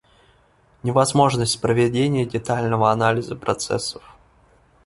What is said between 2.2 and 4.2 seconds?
детального анализа процессов